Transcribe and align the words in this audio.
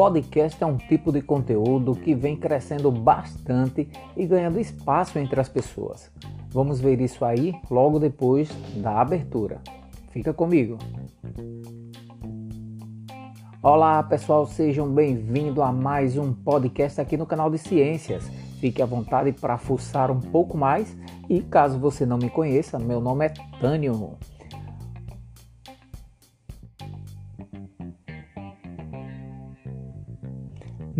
podcast 0.00 0.64
é 0.64 0.66
um 0.66 0.78
tipo 0.78 1.12
de 1.12 1.20
conteúdo 1.20 1.94
que 1.94 2.14
vem 2.14 2.34
crescendo 2.34 2.90
bastante 2.90 3.86
e 4.16 4.26
ganhando 4.26 4.58
espaço 4.58 5.18
entre 5.18 5.38
as 5.38 5.46
pessoas. 5.46 6.10
Vamos 6.48 6.80
ver 6.80 7.02
isso 7.02 7.22
aí 7.22 7.54
logo 7.70 7.98
depois 7.98 8.48
da 8.76 8.98
abertura. 8.98 9.60
Fica 10.10 10.32
comigo. 10.32 10.78
Olá 13.62 14.02
pessoal, 14.02 14.46
sejam 14.46 14.88
bem-vindos 14.88 15.62
a 15.62 15.70
mais 15.70 16.16
um 16.16 16.32
podcast 16.32 16.98
aqui 16.98 17.18
no 17.18 17.26
canal 17.26 17.50
de 17.50 17.58
Ciências. 17.58 18.26
Fique 18.58 18.80
à 18.80 18.86
vontade 18.86 19.32
para 19.32 19.58
fuçar 19.58 20.10
um 20.10 20.18
pouco 20.18 20.56
mais 20.56 20.96
e 21.28 21.42
caso 21.42 21.78
você 21.78 22.06
não 22.06 22.16
me 22.16 22.30
conheça, 22.30 22.78
meu 22.78 23.02
nome 23.02 23.26
é 23.26 23.34
Tânio. 23.60 24.16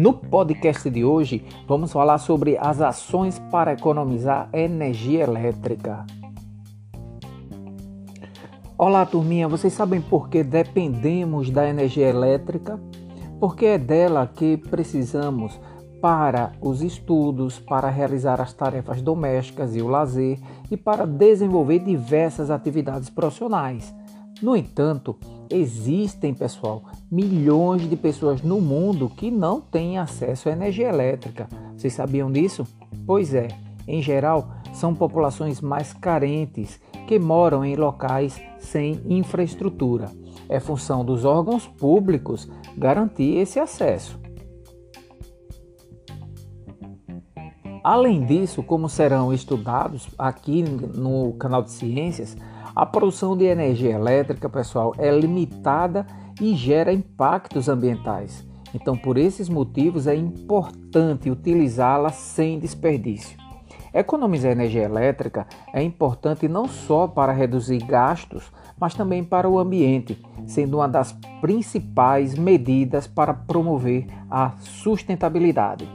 No 0.01 0.15
podcast 0.15 0.89
de 0.89 1.05
hoje, 1.05 1.45
vamos 1.69 1.93
falar 1.93 2.17
sobre 2.17 2.57
as 2.57 2.81
ações 2.81 3.39
para 3.51 3.75
economizar 3.75 4.49
energia 4.51 5.25
elétrica. 5.25 6.07
Olá, 8.79 9.05
turminha, 9.05 9.47
vocês 9.47 9.75
sabem 9.75 10.01
por 10.01 10.31
que 10.31 10.43
dependemos 10.43 11.51
da 11.51 11.69
energia 11.69 12.09
elétrica? 12.09 12.81
Porque 13.39 13.67
é 13.67 13.77
dela 13.77 14.27
que 14.27 14.57
precisamos 14.57 15.61
para 16.01 16.53
os 16.63 16.81
estudos, 16.81 17.59
para 17.59 17.91
realizar 17.91 18.41
as 18.41 18.55
tarefas 18.55 19.03
domésticas 19.03 19.77
e 19.77 19.83
o 19.83 19.89
lazer 19.89 20.39
e 20.71 20.79
para 20.79 21.07
desenvolver 21.07 21.81
diversas 21.81 22.51
atividades 22.51 23.11
profissionais. 23.11 23.95
No 24.43 24.57
entanto, 24.57 25.17
existem, 25.51 26.33
pessoal, 26.33 26.83
milhões 27.11 27.89
de 27.89 27.97
pessoas 27.97 28.41
no 28.41 28.61
mundo 28.61 29.11
que 29.11 29.31
não 29.31 29.61
têm 29.61 29.99
acesso 29.99 30.49
à 30.49 30.53
energia 30.53 30.89
elétrica. 30.89 31.47
Vocês 31.77 31.93
sabiam 31.93 32.33
disso? 32.33 32.67
Pois 33.07 33.35
é, 33.35 33.49
em 33.87 34.01
geral, 34.01 34.49
são 34.73 34.95
populações 34.95 35.61
mais 35.61 35.93
carentes 35.93 36.81
que 37.07 37.19
moram 37.19 37.65
em 37.65 37.77
locais 37.77 38.41
sem 38.59 39.01
infraestrutura. 39.09 40.11
É 40.49 40.59
função 40.59 41.05
dos 41.05 41.25
órgãos 41.25 41.67
públicos 41.67 42.49
garantir 42.79 43.37
esse 43.37 43.59
acesso. 43.59 44.19
Além 47.83 48.25
disso, 48.25 48.63
como 48.63 48.89
serão 48.89 49.33
estudados 49.33 50.09
aqui 50.19 50.63
no 50.63 51.33
canal 51.35 51.63
de 51.63 51.71
Ciências, 51.71 52.37
a 52.81 52.87
produção 52.87 53.37
de 53.37 53.45
energia 53.45 53.91
elétrica, 53.91 54.49
pessoal, 54.49 54.95
é 54.97 55.11
limitada 55.11 56.07
e 56.41 56.55
gera 56.55 56.91
impactos 56.91 57.69
ambientais. 57.69 58.43
Então, 58.75 58.97
por 58.97 59.19
esses 59.19 59.51
motivos, 59.51 60.07
é 60.07 60.15
importante 60.15 61.31
utilizá-la 61.31 62.09
sem 62.09 62.59
desperdício. 62.59 63.37
Economizar 63.93 64.53
energia 64.53 64.85
elétrica 64.85 65.47
é 65.75 65.83
importante 65.83 66.49
não 66.49 66.67
só 66.67 67.07
para 67.07 67.35
reduzir 67.35 67.85
gastos, 67.85 68.51
mas 68.81 68.95
também 68.95 69.23
para 69.23 69.47
o 69.47 69.59
ambiente, 69.59 70.19
sendo 70.47 70.79
uma 70.79 70.89
das 70.89 71.13
principais 71.43 72.35
medidas 72.35 73.07
para 73.07 73.35
promover 73.35 74.07
a 74.31 74.53
sustentabilidade. 74.59 75.87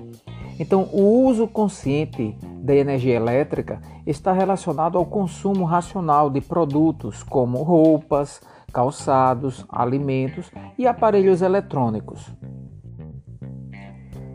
Então, 0.60 0.88
o 0.94 1.26
uso 1.26 1.48
consciente 1.48 2.38
da 2.66 2.76
energia 2.76 3.16
elétrica 3.16 3.80
está 4.08 4.34
relacionado 4.34 4.98
ao 4.98 5.06
consumo 5.06 5.66
racional 5.66 6.32
de 6.32 6.42
produtos 6.42 7.22
como 7.22 7.62
roupas, 7.62 8.42
calçados, 8.74 9.64
alimentos 9.70 10.52
e 10.76 10.88
aparelhos 10.88 11.44
eletrônicos. 11.44 12.34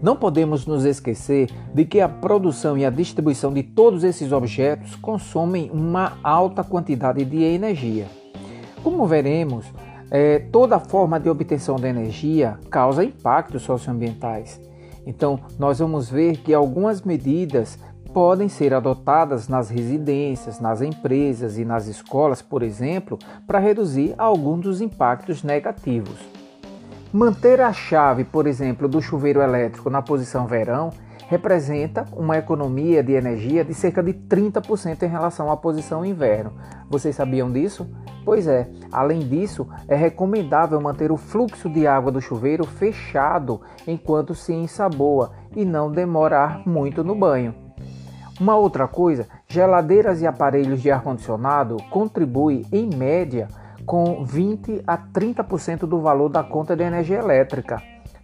Não 0.00 0.16
podemos 0.16 0.65
nos 0.65 0.84
esquecer 0.84 1.50
de 1.75 1.84
que 1.84 2.00
a 2.00 2.09
produção 2.09 2.78
e 2.78 2.87
a 2.87 2.91
distribuição 2.91 3.53
de 3.53 3.65
todos 3.65 4.05
esses 4.05 4.32
objetos 4.32 4.94
consomem 4.94 5.69
uma 5.71 6.16
alta 6.22 6.62
quantidade 6.62 7.22
de 7.25 7.43
energia. 7.43 8.06
Como 8.82 9.06
veremos, 9.06 9.66
é, 10.10 10.38
toda 10.38 10.78
forma 10.78 11.19
de 11.21 11.28
obtenção 11.28 11.76
de 11.76 11.88
energia 11.88 12.59
causa 12.71 13.05
impactos 13.05 13.62
socioambientais. 13.62 14.59
Então, 15.05 15.41
nós 15.59 15.81
vamos 15.81 16.09
ver 16.09 16.38
que 16.38 16.55
algumas 16.55 17.03
medidas 17.03 17.78
podem 18.12 18.48
ser 18.48 18.75
adotadas 18.75 19.48
nas 19.48 19.71
residências, 19.71 20.60
nas 20.60 20.81
empresas 20.82 21.59
e 21.59 21.65
nas 21.65 21.87
escolas, 21.87 22.43
por 22.43 22.62
exemplo, 22.62 23.19
para 23.47 23.59
reduzir 23.59 24.15
alguns 24.19 24.60
dos 24.60 24.81
impactos 24.81 25.43
negativos. 25.43 26.19
Manter 27.12 27.60
a 27.60 27.72
chave, 27.72 28.25
por 28.25 28.47
exemplo, 28.47 28.88
do 28.88 29.03
chuveiro 29.03 29.41
elétrico 29.41 29.91
na 29.91 30.00
posição 30.00 30.47
verão 30.47 30.91
representa 31.28 32.04
uma 32.12 32.37
economia 32.38 33.04
de 33.04 33.12
energia 33.12 33.65
de 33.65 33.72
cerca 33.72 34.03
de 34.03 34.12
30% 34.12 35.04
em 35.04 35.09
relação 35.09 35.50
à 35.50 35.56
posição 35.56 36.04
inverno. 36.04 36.53
Vocês 36.88 37.15
sabiam 37.15 37.50
disso? 37.50 37.88
Pois 38.25 38.49
é, 38.49 38.69
além 38.91 39.20
disso, 39.20 39.69
é 39.87 39.94
recomendável 39.94 40.81
manter 40.81 41.12
o 41.12 41.16
fluxo 41.16 41.69
de 41.69 41.87
água 41.87 42.10
do 42.10 42.20
chuveiro 42.20 42.65
fechado 42.65 43.60
enquanto 43.87 44.34
se 44.34 44.53
ensaboa 44.53 45.31
e 45.54 45.65
não 45.65 45.91
demorar 45.91 46.66
muito 46.66 47.04
no 47.04 47.15
banho. 47.15 47.54
Uma 48.41 48.56
outra 48.56 48.89
coisa, 48.89 49.28
geladeiras 49.47 50.23
e 50.23 50.27
aparelhos 50.27 50.81
de 50.81 50.91
ar-condicionado 50.91 51.77
contribuem, 51.91 52.65
em 52.73 52.89
média, 52.89 53.49
com 53.84 54.25
20 54.25 54.83
a 54.87 54.97
30% 54.97 55.81
do 55.81 56.01
valor 56.01 56.31
da 56.31 56.43
conta 56.43 56.75
de 56.75 56.83
energia 56.83 57.19
elétrica. 57.19 57.83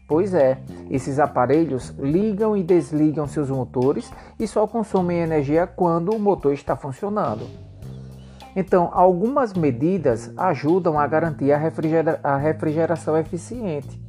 Pois 0.08 0.32
é, 0.32 0.58
esses 0.88 1.18
aparelhos 1.18 1.90
ligam 1.98 2.56
e 2.56 2.62
desligam 2.62 3.26
seus 3.26 3.50
motores 3.50 4.10
e 4.38 4.46
só 4.46 4.66
consomem 4.66 5.18
energia 5.18 5.66
quando 5.66 6.12
o 6.12 6.18
motor 6.18 6.54
está 6.54 6.74
funcionando. 6.76 7.46
Então, 8.54 8.88
algumas 8.94 9.52
medidas 9.52 10.32
ajudam 10.34 10.98
a 10.98 11.06
garantir 11.06 11.52
a, 11.52 11.58
refrigera 11.58 12.18
a 12.22 12.38
refrigeração 12.38 13.18
eficiente. 13.18 14.00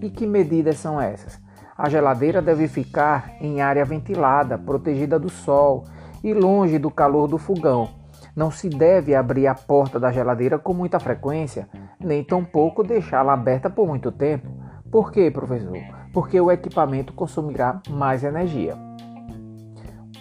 E 0.00 0.10
que 0.10 0.26
medidas 0.26 0.78
são 0.78 1.00
essas? 1.00 1.41
A 1.82 1.88
geladeira 1.88 2.40
deve 2.40 2.68
ficar 2.68 3.32
em 3.40 3.60
área 3.60 3.84
ventilada, 3.84 4.56
protegida 4.56 5.18
do 5.18 5.28
sol 5.28 5.84
e 6.22 6.32
longe 6.32 6.78
do 6.78 6.90
calor 6.90 7.26
do 7.26 7.38
fogão 7.38 8.02
não 8.34 8.50
se 8.50 8.68
deve 8.68 9.14
abrir 9.14 9.46
a 9.46 9.54
porta 9.54 10.00
da 10.00 10.10
geladeira 10.10 10.58
com 10.58 10.72
muita 10.72 10.98
frequência, 10.98 11.68
nem 12.00 12.24
tampouco 12.24 12.82
deixá-la 12.82 13.34
aberta 13.34 13.68
por 13.68 13.86
muito 13.86 14.10
tempo. 14.10 14.48
Por 14.90 15.12
quê, 15.12 15.30
professor? 15.30 15.78
Porque 16.12 16.40
o 16.40 16.50
equipamento 16.50 17.12
consumirá 17.12 17.80
mais 17.88 18.24
energia. 18.24 18.76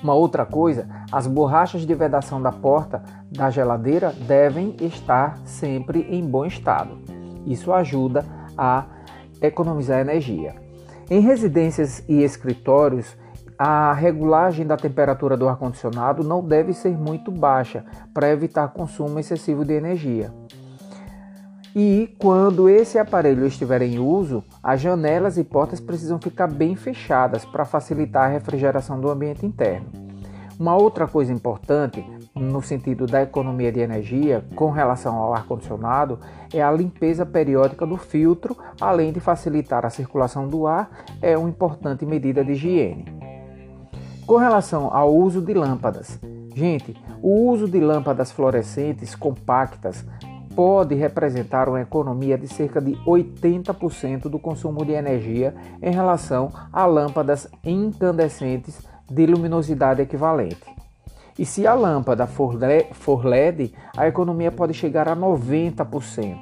Uma 0.03 0.13
outra 0.13 0.45
coisa, 0.45 0.87
as 1.11 1.27
borrachas 1.27 1.85
de 1.85 1.93
vedação 1.93 2.41
da 2.41 2.51
porta 2.51 3.03
da 3.31 3.49
geladeira 3.49 4.11
devem 4.27 4.75
estar 4.81 5.37
sempre 5.45 6.01
em 6.09 6.25
bom 6.25 6.45
estado. 6.45 6.97
Isso 7.45 7.71
ajuda 7.71 8.25
a 8.57 8.85
economizar 9.41 9.99
energia. 9.99 10.70
Em 11.11 11.19
residências 11.19 12.01
e 12.07 12.23
escritórios, 12.23 13.17
a 13.59 13.91
regulagem 13.91 14.65
da 14.65 14.77
temperatura 14.77 15.35
do 15.35 15.45
ar-condicionado 15.45 16.23
não 16.23 16.41
deve 16.41 16.71
ser 16.71 16.97
muito 16.97 17.29
baixa 17.29 17.83
para 18.13 18.29
evitar 18.29 18.69
consumo 18.69 19.19
excessivo 19.19 19.65
de 19.65 19.73
energia. 19.73 20.33
E 21.75 22.15
quando 22.17 22.69
esse 22.69 22.97
aparelho 22.97 23.45
estiver 23.45 23.81
em 23.81 23.99
uso, 23.99 24.41
as 24.63 24.79
janelas 24.79 25.37
e 25.37 25.43
portas 25.43 25.81
precisam 25.81 26.17
ficar 26.17 26.47
bem 26.47 26.77
fechadas 26.77 27.43
para 27.43 27.65
facilitar 27.65 28.29
a 28.29 28.31
refrigeração 28.31 28.97
do 28.97 29.11
ambiente 29.11 29.45
interno. 29.45 30.10
Uma 30.61 30.75
outra 30.75 31.07
coisa 31.07 31.33
importante 31.33 32.05
no 32.35 32.61
sentido 32.61 33.07
da 33.07 33.23
economia 33.23 33.71
de 33.71 33.79
energia 33.79 34.45
com 34.55 34.69
relação 34.69 35.15
ao 35.15 35.33
ar-condicionado 35.33 36.19
é 36.53 36.61
a 36.61 36.71
limpeza 36.71 37.25
periódica 37.25 37.83
do 37.83 37.97
filtro, 37.97 38.55
além 38.79 39.11
de 39.11 39.19
facilitar 39.19 39.87
a 39.87 39.89
circulação 39.89 40.47
do 40.47 40.67
ar, 40.67 41.03
é 41.19 41.35
uma 41.35 41.49
importante 41.49 42.05
medida 42.05 42.45
de 42.45 42.51
higiene. 42.51 43.05
Com 44.27 44.37
relação 44.37 44.95
ao 44.95 45.11
uso 45.11 45.41
de 45.41 45.51
lâmpadas, 45.55 46.19
gente, 46.53 46.95
o 47.23 47.49
uso 47.49 47.67
de 47.67 47.79
lâmpadas 47.79 48.31
fluorescentes 48.31 49.15
compactas 49.15 50.05
pode 50.55 50.93
representar 50.93 51.69
uma 51.69 51.81
economia 51.81 52.37
de 52.37 52.47
cerca 52.47 52.79
de 52.79 52.91
80% 52.97 54.29
do 54.29 54.37
consumo 54.37 54.85
de 54.85 54.91
energia 54.91 55.55
em 55.81 55.91
relação 55.91 56.51
a 56.71 56.85
lâmpadas 56.85 57.47
incandescentes 57.63 58.90
de 59.11 59.25
luminosidade 59.25 60.01
equivalente. 60.01 60.65
E 61.37 61.45
se 61.45 61.65
a 61.65 61.73
lâmpada 61.73 62.27
for 62.27 63.25
LED, 63.25 63.73
a 63.95 64.07
economia 64.07 64.51
pode 64.51 64.73
chegar 64.73 65.07
a 65.07 65.15
90%. 65.15 66.37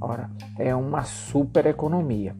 Ora, 0.00 0.30
é 0.58 0.74
uma 0.74 1.04
super 1.04 1.66
economia 1.66 2.34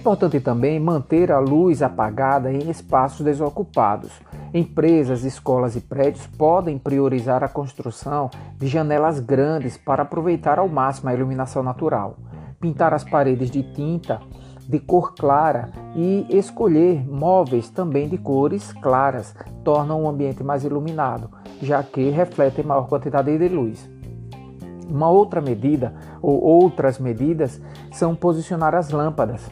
importante 0.00 0.40
também 0.40 0.80
manter 0.80 1.30
a 1.30 1.38
luz 1.38 1.82
apagada 1.82 2.50
em 2.50 2.70
espaços 2.70 3.20
desocupados. 3.20 4.10
Empresas, 4.52 5.24
escolas 5.24 5.76
e 5.76 5.80
prédios 5.80 6.26
podem 6.26 6.78
priorizar 6.78 7.44
a 7.44 7.48
construção 7.48 8.30
de 8.56 8.66
janelas 8.66 9.20
grandes 9.20 9.76
para 9.76 10.02
aproveitar 10.02 10.58
ao 10.58 10.68
máximo 10.68 11.10
a 11.10 11.14
iluminação 11.14 11.62
natural. 11.62 12.16
pintar 12.58 12.92
as 12.92 13.04
paredes 13.04 13.50
de 13.50 13.62
tinta 13.72 14.20
de 14.70 14.78
cor 14.78 15.14
clara 15.14 15.68
e 15.96 16.24
escolher 16.30 17.04
móveis 17.04 17.68
também 17.68 18.08
de 18.08 18.16
cores 18.16 18.72
claras 18.74 19.34
tornam 19.64 20.04
o 20.04 20.08
ambiente 20.08 20.44
mais 20.44 20.62
iluminado, 20.62 21.28
já 21.60 21.82
que 21.82 22.08
refletem 22.08 22.64
maior 22.64 22.86
quantidade 22.86 23.36
de 23.36 23.48
luz. 23.48 23.90
Uma 24.88 25.10
outra 25.10 25.40
medida 25.40 25.92
ou 26.22 26.40
outras 26.40 27.00
medidas 27.00 27.60
são 27.90 28.14
posicionar 28.14 28.76
as 28.76 28.90
lâmpadas 28.90 29.50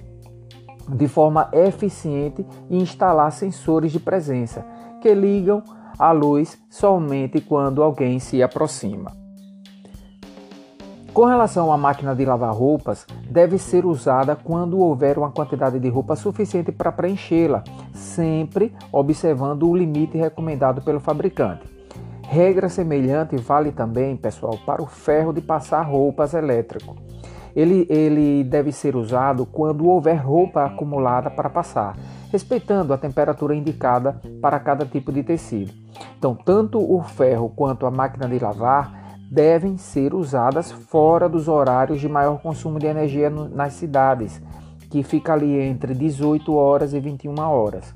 de 0.88 1.08
forma 1.08 1.50
eficiente 1.52 2.46
e 2.70 2.78
instalar 2.78 3.32
sensores 3.32 3.90
de 3.90 3.98
presença 3.98 4.64
que 5.02 5.12
ligam 5.12 5.64
a 5.98 6.12
luz 6.12 6.56
somente 6.70 7.40
quando 7.40 7.82
alguém 7.82 8.20
se 8.20 8.40
aproxima. 8.40 9.27
Com 11.12 11.24
relação 11.24 11.72
à 11.72 11.76
máquina 11.76 12.14
de 12.14 12.24
lavar 12.24 12.54
roupas, 12.54 13.06
deve 13.28 13.58
ser 13.58 13.84
usada 13.84 14.36
quando 14.36 14.78
houver 14.78 15.18
uma 15.18 15.30
quantidade 15.30 15.80
de 15.80 15.88
roupa 15.88 16.14
suficiente 16.14 16.70
para 16.70 16.92
preenchê-la, 16.92 17.64
sempre 17.92 18.72
observando 18.92 19.68
o 19.68 19.76
limite 19.76 20.16
recomendado 20.16 20.80
pelo 20.82 21.00
fabricante. 21.00 21.66
Regra 22.22 22.68
semelhante 22.68 23.36
vale 23.36 23.72
também, 23.72 24.16
pessoal, 24.16 24.58
para 24.64 24.82
o 24.82 24.86
ferro 24.86 25.32
de 25.32 25.40
passar 25.40 25.82
roupas 25.82 26.34
elétrico. 26.34 26.94
Ele, 27.56 27.86
ele 27.88 28.44
deve 28.44 28.70
ser 28.70 28.94
usado 28.94 29.46
quando 29.46 29.88
houver 29.88 30.16
roupa 30.16 30.64
acumulada 30.64 31.30
para 31.30 31.50
passar, 31.50 31.96
respeitando 32.30 32.92
a 32.92 32.98
temperatura 32.98 33.56
indicada 33.56 34.20
para 34.40 34.60
cada 34.60 34.84
tipo 34.84 35.10
de 35.10 35.22
tecido. 35.22 35.72
Então, 36.16 36.34
tanto 36.34 36.78
o 36.78 37.02
ferro 37.02 37.48
quanto 37.48 37.86
a 37.86 37.90
máquina 37.90 38.28
de 38.28 38.38
lavar 38.38 38.97
devem 39.30 39.76
ser 39.76 40.14
usadas 40.14 40.72
fora 40.72 41.28
dos 41.28 41.48
horários 41.48 42.00
de 42.00 42.08
maior 42.08 42.40
consumo 42.40 42.78
de 42.78 42.86
energia 42.86 43.28
nas 43.28 43.74
cidades, 43.74 44.40
que 44.90 45.02
fica 45.02 45.34
ali 45.34 45.60
entre 45.60 45.94
18 45.94 46.54
horas 46.54 46.94
e 46.94 47.00
21 47.00 47.38
horas. 47.38 47.92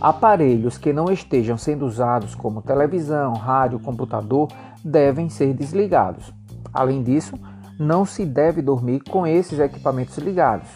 Aparelhos 0.00 0.76
que 0.76 0.92
não 0.92 1.10
estejam 1.10 1.56
sendo 1.56 1.86
usados, 1.86 2.34
como 2.34 2.60
televisão, 2.60 3.32
rádio, 3.34 3.78
computador, 3.78 4.48
devem 4.84 5.28
ser 5.28 5.54
desligados. 5.54 6.32
Além 6.72 7.02
disso, 7.02 7.38
não 7.78 8.04
se 8.04 8.26
deve 8.26 8.60
dormir 8.60 9.00
com 9.08 9.26
esses 9.26 9.58
equipamentos 9.58 10.18
ligados. 10.18 10.68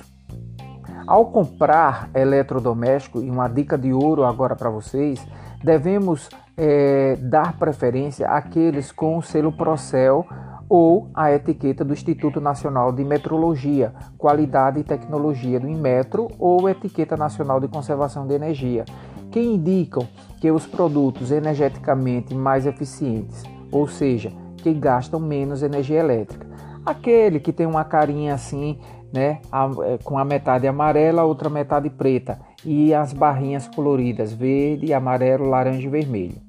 Ao 1.07 1.27
comprar 1.27 2.11
eletrodoméstico, 2.15 3.21
e 3.21 3.31
uma 3.31 3.49
dica 3.49 3.77
de 3.77 3.93
ouro 3.93 4.25
agora 4.25 4.55
para 4.55 4.71
vocês, 4.71 5.27
devemos 5.63 6.29
é, 6.59 7.17
dar 7.21 7.57
preferência 7.57 8.29
àqueles 8.29 8.91
com 8.91 9.17
o 9.17 9.23
selo 9.23 9.53
Procel 9.53 10.27
ou 10.69 11.09
a 11.15 11.33
etiqueta 11.33 11.85
do 11.85 11.93
Instituto 11.93 12.41
Nacional 12.41 12.93
de 12.93 13.05
Metrologia, 13.05 13.95
Qualidade 14.19 14.81
e 14.81 14.85
Tecnologia 14.85 15.59
do 15.61 15.69
Inmetro 15.69 16.29
ou 16.39 16.69
etiqueta 16.69 17.17
nacional 17.17 17.61
de 17.61 17.69
conservação 17.69 18.27
de 18.27 18.35
energia, 18.35 18.85
que 19.31 19.41
indicam 19.41 20.07
que 20.41 20.51
os 20.51 20.67
produtos 20.67 21.31
energeticamente 21.31 22.35
mais 22.35 22.67
eficientes, 22.67 23.45
ou 23.71 23.87
seja, 23.87 24.31
que 24.57 24.75
gastam 24.75 25.21
menos 25.21 25.63
energia 25.63 26.01
elétrica. 26.01 26.47
Aquele 26.85 27.39
que 27.39 27.53
tem 27.53 27.67
uma 27.67 27.85
carinha 27.85 28.35
assim, 28.35 28.79
né, 29.13 29.41
é, 29.85 29.99
com 30.03 30.19
a 30.19 30.25
metade 30.25 30.67
amarela, 30.67 31.23
a 31.23 31.25
outra 31.25 31.49
metade 31.49 31.89
preta 31.89 32.39
e 32.65 32.93
as 32.93 33.13
barrinhas 33.13 33.69
coloridas 33.69 34.33
verde, 34.33 34.93
amarelo, 34.93 35.49
laranja 35.49 35.87
e 35.87 35.91
vermelho. 35.91 36.48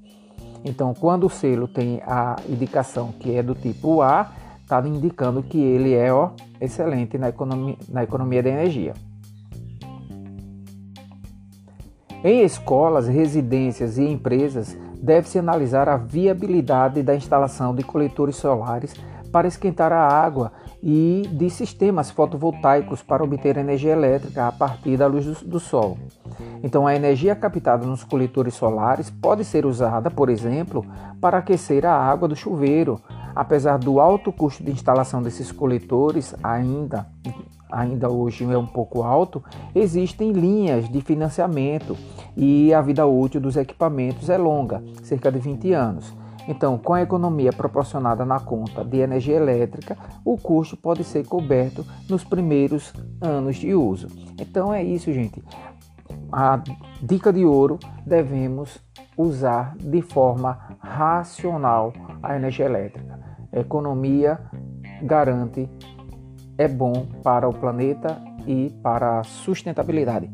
Então, 0.64 0.94
quando 0.94 1.26
o 1.26 1.30
selo 1.30 1.68
tem 1.68 2.02
a 2.06 2.36
indicação 2.48 3.12
que 3.20 3.36
é 3.36 3.42
do 3.42 3.56
tipo 3.56 4.02
A, 4.02 4.32
está 4.62 4.86
indicando 4.88 5.42
que 5.42 5.58
ele 5.58 5.94
é 5.94 6.14
ó, 6.14 6.32
excelente 6.60 7.18
na 7.18 7.30
economia, 7.30 7.78
na 7.90 8.04
economia 8.04 8.44
de 8.44 8.50
energia. 8.50 8.94
Em 12.24 12.44
escolas, 12.44 13.08
residências 13.08 13.98
e 13.98 14.04
empresas, 14.04 14.78
deve-se 15.02 15.40
analisar 15.40 15.88
a 15.88 15.96
viabilidade 15.96 17.02
da 17.02 17.16
instalação 17.16 17.74
de 17.74 17.82
coletores 17.82 18.36
solares 18.36 18.94
para 19.32 19.48
esquentar 19.48 19.94
a 19.94 20.06
água 20.06 20.52
e 20.84 21.24
de 21.32 21.50
sistemas 21.50 22.12
fotovoltaicos 22.12 23.02
para 23.02 23.24
obter 23.24 23.58
energia 23.58 23.94
elétrica 23.94 24.48
a 24.48 24.52
partir 24.52 24.98
da 24.98 25.08
luz 25.08 25.26
do, 25.26 25.48
do, 25.48 25.60
sol. 25.60 25.98
Então, 26.62 26.86
a 26.86 26.96
energia 26.96 27.36
captada 27.36 27.86
nos 27.86 28.04
coletores 28.04 28.54
solares 28.54 29.10
pode 29.10 29.46
ser 29.46 29.66
usada, 29.66 30.12
por 30.12 30.30
exemplo, 30.30 30.86
para 31.22 31.38
aquecer 31.38 31.86
a 31.86 31.94
água 31.94 32.28
do 32.28 32.36
chuveiro. 32.36 33.00
Apesar 33.36 33.78
do 33.78 34.00
alto 34.00 34.32
custo 34.32 34.64
de 34.64 34.72
instalação 34.72 35.22
desses 35.22 35.52
coletores, 35.52 36.36
ainda, 36.44 37.08
ainda 37.72 38.10
hoje 38.10 38.44
é 38.44 38.58
um 38.58 38.66
pouco 38.66 39.04
alto, 39.04 39.42
existem 39.74 40.32
linhas 40.32 40.90
de 40.90 41.00
financiamento 41.02 41.96
e 42.36 42.74
a 42.74 42.82
vida 42.82 43.06
útil 43.06 43.40
dos 43.40 43.56
equipamentos 43.56 44.30
é 44.30 44.38
longa, 44.38 44.84
cerca 45.04 45.32
de 45.32 45.40
20 45.40 45.72
anos. 45.74 46.14
Então, 46.50 46.80
com 46.80 46.96
a 46.96 47.04
economia 47.04 47.54
proporcionada 47.54 48.26
na 48.26 48.40
conta 48.40 48.84
de 48.84 48.98
energia 48.98 49.36
elétrica, 49.36 49.96
o 50.26 50.36
custo 50.36 50.76
pode 50.76 51.04
ser 51.04 51.24
coberto 51.28 51.86
nos 52.10 52.24
primeiros 52.24 52.92
anos 53.22 53.58
de 53.58 53.76
uso. 53.76 54.08
Então 54.40 54.74
é 54.74 54.84
isso, 54.84 55.14
gente. 55.14 55.44
A 56.32 56.62
dica 57.02 57.34
de 57.34 57.46
ouro 57.46 57.80
devemos 58.06 58.80
usar 59.18 59.76
de 59.78 60.02
forma 60.02 60.78
racional 60.80 61.94
a 62.22 62.36
energia 62.36 62.66
elétrica. 62.66 63.20
economia 63.52 64.40
garante 65.02 65.70
é 66.58 66.68
bom 66.68 67.08
para 67.24 67.48
o 67.48 67.54
planeta 67.54 68.22
e 68.46 68.70
para 68.84 69.20
a 69.20 69.24
sustentabilidade. 69.24 70.30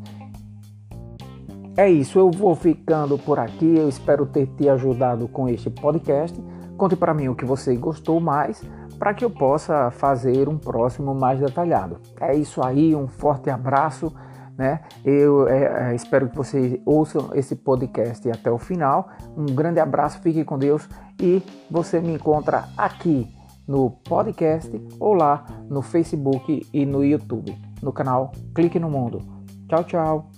É 1.76 1.90
isso, 1.90 2.18
eu 2.18 2.30
vou 2.30 2.54
ficando 2.54 3.18
por 3.18 3.38
aqui. 3.38 3.76
Eu 3.76 3.88
espero 3.88 4.24
ter 4.26 4.46
te 4.46 4.68
ajudado 4.68 5.28
com 5.28 5.48
este 5.48 5.68
podcast. 5.68 6.38
Conte 6.76 6.96
para 6.96 7.14
mim 7.14 7.28
o 7.28 7.34
que 7.34 7.44
você 7.44 7.76
gostou 7.76 8.18
mais 8.18 8.62
para 8.98 9.12
que 9.12 9.24
eu 9.24 9.30
possa 9.30 9.90
fazer 9.90 10.48
um 10.48 10.56
próximo 10.56 11.14
mais 11.14 11.38
detalhado. 11.38 11.98
É 12.20 12.34
isso 12.34 12.62
aí, 12.62 12.94
um 12.94 13.06
forte 13.06 13.50
abraço. 13.50 14.12
Né? 14.56 14.80
Eu 15.04 15.46
é, 15.48 15.90
é 15.90 15.94
espero 15.94 16.28
que 16.28 16.36
vocês 16.36 16.80
ouçam 16.84 17.30
esse 17.34 17.54
podcast 17.54 18.28
até 18.30 18.50
o 18.50 18.58
final. 18.58 19.08
Um 19.36 19.46
grande 19.46 19.80
abraço, 19.80 20.20
fique 20.22 20.44
com 20.44 20.58
Deus 20.58 20.88
e 21.20 21.42
você 21.70 22.00
me 22.00 22.14
encontra 22.14 22.68
aqui 22.76 23.28
no 23.66 23.90
podcast 23.90 24.70
ou 25.00 25.12
lá 25.12 25.44
no 25.68 25.82
Facebook 25.82 26.66
e 26.72 26.86
no 26.86 27.04
YouTube, 27.04 27.56
no 27.82 27.92
canal 27.92 28.32
Clique 28.54 28.78
no 28.78 28.88
Mundo. 28.88 29.20
Tchau, 29.68 29.84
tchau. 29.84 30.30